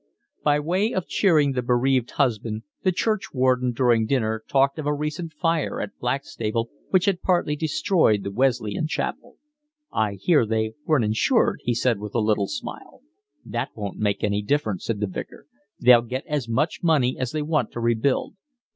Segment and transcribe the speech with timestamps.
[0.41, 5.31] By way of cheering the bereaved husband the churchwarden during dinner talked of a recent
[5.31, 9.37] fire at Blackstable which had partly destroyed the Wesleyan chapel.
[9.93, 13.01] "I hear they weren't insured," he said, with a little smile.
[13.45, 15.45] "That won't make any difference," said the Vicar.
[15.79, 18.33] "They'll get as much money as they want to rebuild.